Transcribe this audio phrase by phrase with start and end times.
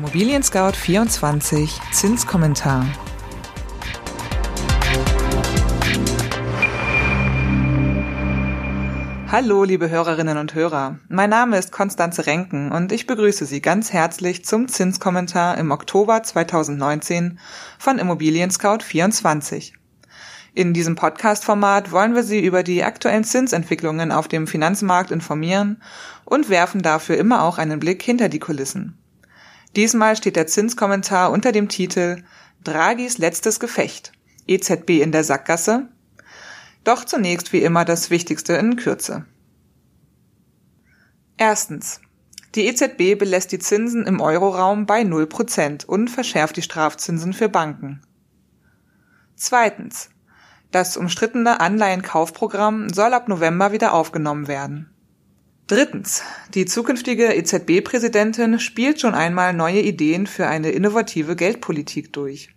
[0.00, 2.86] Immobilien Scout 24 Zinskommentar.
[9.30, 10.98] Hallo, liebe Hörerinnen und Hörer.
[11.10, 16.22] Mein Name ist Konstanze Renken und ich begrüße Sie ganz herzlich zum Zinskommentar im Oktober
[16.22, 17.38] 2019
[17.78, 19.74] von Immobilien Scout 24.
[20.54, 25.82] In diesem Podcast-Format wollen wir Sie über die aktuellen Zinsentwicklungen auf dem Finanzmarkt informieren
[26.24, 28.96] und werfen dafür immer auch einen Blick hinter die Kulissen.
[29.76, 32.22] Diesmal steht der Zinskommentar unter dem Titel
[32.64, 34.12] Draghis letztes Gefecht.
[34.46, 35.88] EZB in der Sackgasse.
[36.84, 39.26] Doch zunächst wie immer das Wichtigste in Kürze.
[41.36, 42.00] Erstens.
[42.54, 48.02] Die EZB belässt die Zinsen im Euroraum bei 0% und verschärft die Strafzinsen für Banken.
[49.36, 50.10] Zweitens.
[50.72, 54.89] Das umstrittene Anleihenkaufprogramm soll ab November wieder aufgenommen werden.
[55.70, 56.24] Drittens.
[56.52, 62.52] Die zukünftige EZB-Präsidentin spielt schon einmal neue Ideen für eine innovative Geldpolitik durch.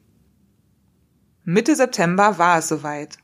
[1.44, 3.17] Mitte September war es soweit.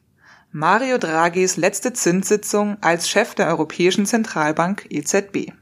[0.51, 5.53] Mario Draghis letzte Zinssitzung als Chef der Europäischen Zentralbank EZB.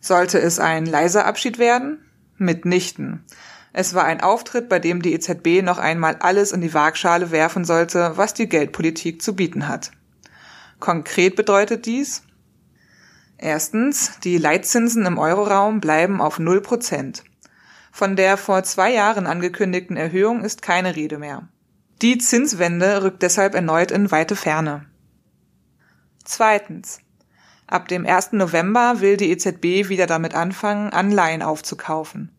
[0.00, 2.08] Sollte es ein leiser Abschied werden?
[2.36, 3.24] Mitnichten.
[3.72, 7.64] Es war ein Auftritt, bei dem die EZB noch einmal alles in die Waagschale werfen
[7.64, 9.90] sollte, was die Geldpolitik zu bieten hat.
[10.78, 12.22] Konkret bedeutet dies,
[13.42, 17.24] Erstens, die Leitzinsen im Euroraum bleiben auf 0 Prozent.
[17.90, 21.48] Von der vor zwei Jahren angekündigten Erhöhung ist keine Rede mehr.
[22.02, 24.86] Die Zinswende rückt deshalb erneut in weite Ferne.
[26.22, 27.00] Zweitens.
[27.66, 28.30] Ab dem 1.
[28.34, 32.30] November will die EZB wieder damit anfangen, Anleihen aufzukaufen.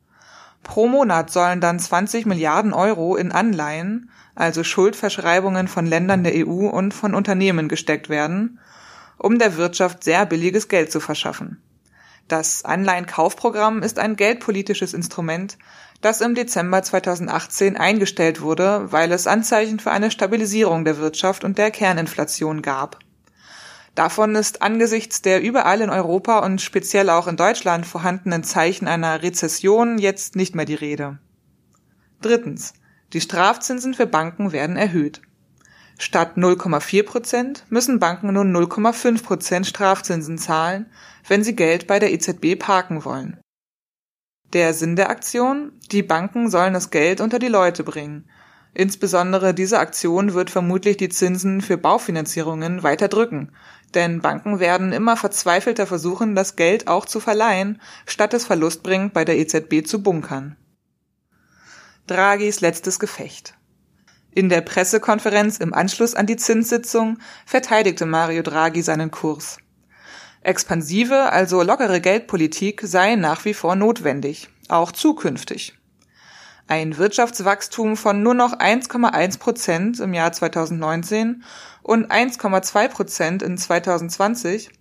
[0.64, 6.70] Pro Monat sollen dann 20 Milliarden Euro in Anleihen, also Schuldverschreibungen von Ländern der EU
[6.70, 8.62] und von Unternehmen gesteckt werden,
[9.18, 11.62] um der Wirtschaft sehr billiges Geld zu verschaffen.
[12.28, 15.58] Das Anleihenkaufprogramm ist ein geldpolitisches Instrument,
[16.02, 21.58] das im Dezember 2018 eingestellt wurde, weil es Anzeichen für eine Stabilisierung der Wirtschaft und
[21.58, 23.00] der Kerninflation gab.
[23.96, 29.22] Davon ist angesichts der überall in Europa und speziell auch in Deutschland vorhandenen Zeichen einer
[29.22, 31.20] Rezession jetzt nicht mehr die Rede.
[32.22, 32.74] Drittens.
[33.12, 35.22] Die Strafzinsen für Banken werden erhöht.
[35.98, 40.88] Statt 0,4 Prozent müssen Banken nun 0,5 Prozent Strafzinsen zahlen,
[41.28, 43.40] wenn sie Geld bei der EZB parken wollen.
[44.54, 45.72] Der Sinn der Aktion?
[45.92, 48.30] Die Banken sollen das Geld unter die Leute bringen.
[48.76, 53.52] Insbesondere diese Aktion wird vermutlich die Zinsen für Baufinanzierungen weiter drücken,
[53.94, 59.26] denn Banken werden immer verzweifelter versuchen, das Geld auch zu verleihen, statt es verlustbringend bei
[59.26, 60.56] der EZB zu bunkern.
[62.08, 63.56] Draghis letztes Gefecht.
[64.36, 69.58] In der Pressekonferenz im Anschluss an die Zinssitzung verteidigte Mario Draghi seinen Kurs.
[70.42, 75.76] Expansive, also lockere Geldpolitik sei nach wie vor notwendig, auch zukünftig.
[76.68, 81.44] Ein Wirtschaftswachstum von nur noch 1,1 Prozent im Jahr 2019
[81.84, 84.72] und 1,2 Prozent in 2020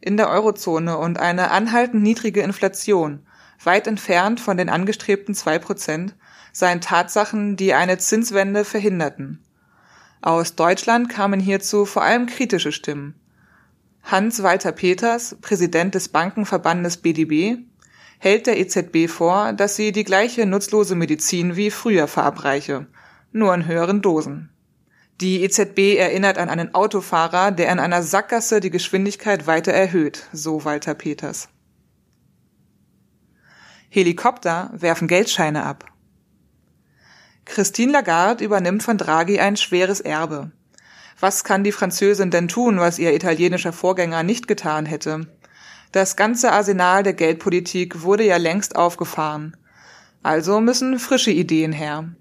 [0.00, 3.26] in der Eurozone und eine anhaltend niedrige Inflation,
[3.64, 6.14] weit entfernt von den angestrebten zwei Prozent,
[6.52, 9.42] seien Tatsachen, die eine Zinswende verhinderten.
[10.22, 13.14] Aus Deutschland kamen hierzu vor allem kritische Stimmen.
[14.02, 17.58] Hans-Walter Peters, Präsident des Bankenverbandes BDB,
[18.18, 22.86] hält der EZB vor, dass sie die gleiche nutzlose Medizin wie früher verabreiche,
[23.32, 24.50] nur in höheren Dosen.
[25.20, 30.64] Die EZB erinnert an einen Autofahrer, der in einer Sackgasse die Geschwindigkeit weiter erhöht, so
[30.64, 31.48] Walter Peters.
[33.90, 35.84] Helikopter werfen Geldscheine ab.
[37.50, 40.52] Christine Lagarde übernimmt von Draghi ein schweres Erbe.
[41.18, 45.26] Was kann die Französin denn tun, was ihr italienischer Vorgänger nicht getan hätte?
[45.90, 49.56] Das ganze Arsenal der Geldpolitik wurde ja längst aufgefahren.
[50.22, 52.14] Also müssen frische Ideen her.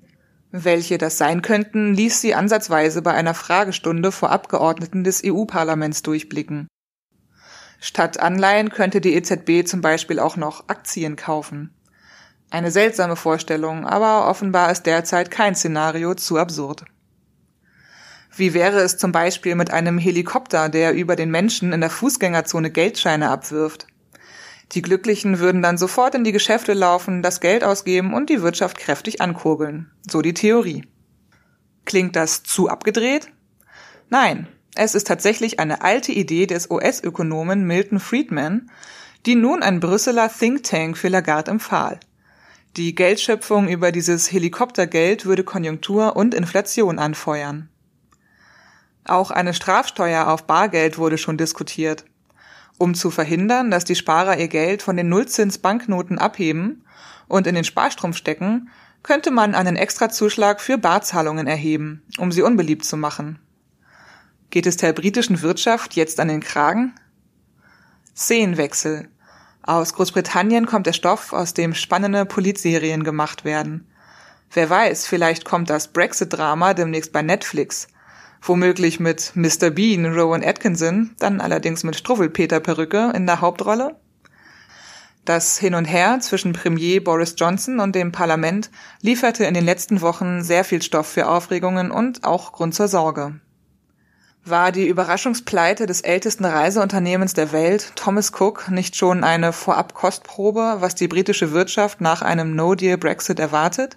[0.51, 6.67] Welche das sein könnten, ließ sie ansatzweise bei einer Fragestunde vor Abgeordneten des EU-Parlaments durchblicken.
[7.79, 11.78] Statt Anleihen könnte die EZB zum Beispiel auch noch Aktien kaufen.
[12.51, 16.85] Eine seltsame Vorstellung, aber offenbar ist derzeit kein Szenario zu absurd.
[18.35, 22.71] Wie wäre es zum Beispiel mit einem Helikopter, der über den Menschen in der Fußgängerzone
[22.71, 23.87] Geldscheine abwirft?
[24.71, 28.77] Die Glücklichen würden dann sofort in die Geschäfte laufen, das Geld ausgeben und die Wirtschaft
[28.77, 29.91] kräftig ankurbeln.
[30.09, 30.85] So die Theorie.
[31.85, 33.31] Klingt das zu abgedreht?
[34.09, 38.69] Nein, es ist tatsächlich eine alte Idee des US-Ökonomen Milton Friedman,
[39.25, 41.99] die nun ein Brüsseler Think Tank für Lagarde empfahl.
[42.79, 47.67] Die Geldschöpfung über dieses Helikoptergeld würde Konjunktur und Inflation anfeuern.
[49.03, 52.05] Auch eine Strafsteuer auf Bargeld wurde schon diskutiert.
[52.77, 56.85] Um zu verhindern, dass die Sparer ihr Geld von den Nullzins-Banknoten abheben
[57.27, 58.69] und in den Sparstrom stecken,
[59.03, 63.39] könnte man einen Extrazuschlag für Barzahlungen erheben, um sie unbeliebt zu machen.
[64.51, 66.95] Geht es der britischen Wirtschaft jetzt an den Kragen?
[68.15, 69.09] Szenenwechsel.
[69.61, 73.87] Aus Großbritannien kommt der Stoff, aus dem spannende Politserien gemacht werden.
[74.51, 77.87] Wer weiß, vielleicht kommt das Brexit-Drama demnächst bei Netflix.
[78.41, 79.69] Womöglich mit Mr.
[79.69, 83.95] Bean, Rowan Atkinson, dann allerdings mit Struwwelpeter-Perücke in der Hauptrolle?
[85.25, 88.71] Das Hin und Her zwischen Premier Boris Johnson und dem Parlament
[89.01, 93.39] lieferte in den letzten Wochen sehr viel Stoff für Aufregungen und auch Grund zur Sorge.
[94.49, 100.95] War die Überraschungspleite des ältesten Reiseunternehmens der Welt, Thomas Cook, nicht schon eine Vorab-Kostprobe, was
[100.95, 103.95] die britische Wirtschaft nach einem No-Deal-Brexit erwartet?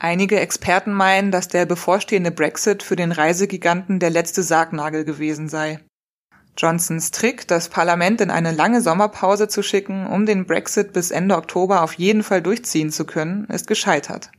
[0.00, 5.78] Einige Experten meinen, dass der bevorstehende Brexit für den Reisegiganten der letzte Sargnagel gewesen sei.
[6.58, 11.36] Johnsons Trick, das Parlament in eine lange Sommerpause zu schicken, um den Brexit bis Ende
[11.36, 14.32] Oktober auf jeden Fall durchziehen zu können, ist gescheitert.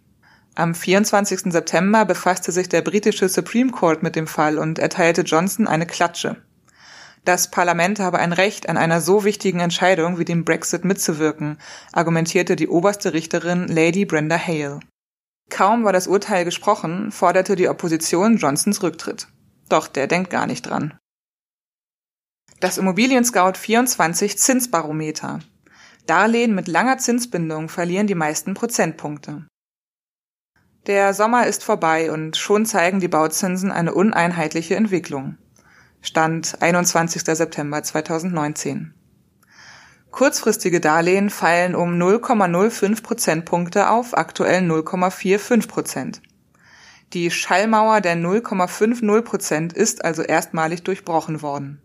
[0.56, 1.52] Am 24.
[1.52, 6.38] September befasste sich der britische Supreme Court mit dem Fall und erteilte Johnson eine Klatsche.
[7.26, 11.58] Das Parlament habe ein Recht, an einer so wichtigen Entscheidung wie dem Brexit mitzuwirken,
[11.92, 14.80] argumentierte die oberste Richterin Lady Brenda Hale.
[15.50, 19.28] Kaum war das Urteil gesprochen, forderte die Opposition Johnsons Rücktritt.
[19.70, 21.00] Doch der denkt gar nicht dran.
[22.60, 25.40] Das Immobilien Scout 24 Zinsbarometer.
[26.06, 29.48] Darlehen mit langer Zinsbindung verlieren die meisten Prozentpunkte.
[30.86, 35.38] Der Sommer ist vorbei und schon zeigen die Bauzinsen eine uneinheitliche Entwicklung.
[36.02, 37.24] Stand 21.
[37.24, 38.94] September 2019.
[40.12, 46.22] Kurzfristige Darlehen fallen um 0,05 Prozentpunkte auf aktuell 0,45 Prozent.
[47.14, 51.82] Die Schallmauer der 0,50 Prozent ist also erstmalig durchbrochen worden.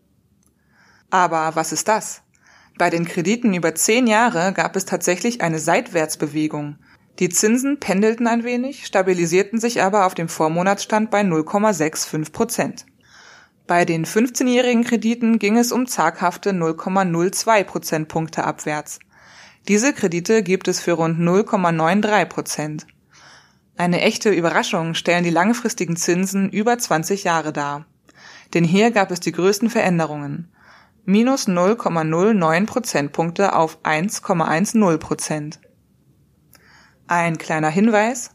[1.09, 2.23] Aber was ist das?
[2.77, 6.79] Bei den Krediten über zehn Jahre gab es tatsächlich eine Seitwärtsbewegung
[7.19, 12.87] die Zinsen pendelten ein wenig, stabilisierten sich aber auf dem Vormonatsstand bei 0,65 Prozent.
[13.67, 19.01] Bei den 15-jährigen Krediten ging es um zaghafte 0,02 Prozentpunkte abwärts.
[19.67, 22.87] Diese Kredite gibt es für rund 0,93 Prozent.
[23.77, 27.85] Eine echte Überraschung stellen die langfristigen Zinsen über 20 Jahre dar.
[28.55, 30.51] Denn hier gab es die größten Veränderungen.
[31.05, 35.61] Minus 0,09 Prozentpunkte auf 1,10 Prozent.
[37.11, 38.33] Ein kleiner Hinweis.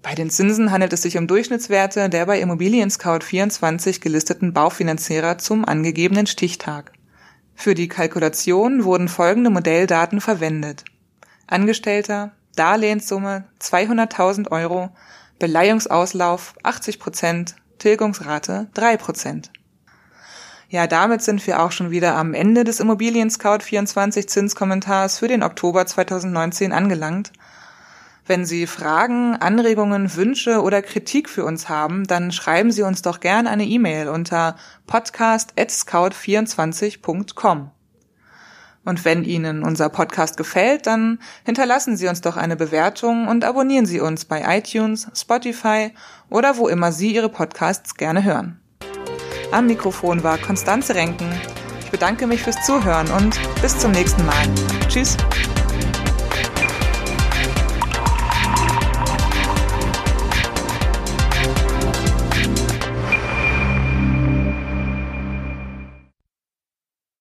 [0.00, 5.38] Bei den Zinsen handelt es sich um Durchschnittswerte der bei Immobilien Scout 24 gelisteten Baufinanzierer
[5.38, 6.92] zum angegebenen Stichtag.
[7.56, 10.84] Für die Kalkulation wurden folgende Modelldaten verwendet.
[11.48, 14.90] Angestellter, Darlehenssumme 200.000 Euro,
[15.40, 19.50] Beleihungsauslauf 80 Prozent, Tilgungsrate 3 Prozent.
[20.68, 25.26] Ja, damit sind wir auch schon wieder am Ende des Immobilien Scout 24 Zinskommentars für
[25.26, 27.32] den Oktober 2019 angelangt.
[28.26, 33.20] Wenn Sie Fragen, Anregungen, Wünsche oder Kritik für uns haben, dann schreiben Sie uns doch
[33.20, 34.56] gerne eine E-Mail unter
[34.86, 37.70] podcast@scout24.com.
[38.86, 43.86] Und wenn Ihnen unser Podcast gefällt, dann hinterlassen Sie uns doch eine Bewertung und abonnieren
[43.86, 45.92] Sie uns bei iTunes, Spotify
[46.30, 48.60] oder wo immer Sie Ihre Podcasts gerne hören.
[49.52, 51.30] Am Mikrofon war Konstanze Renken.
[51.84, 54.46] Ich bedanke mich fürs Zuhören und bis zum nächsten Mal.
[54.88, 55.16] Tschüss.